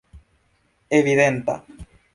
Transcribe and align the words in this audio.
evidenta 0.97 1.63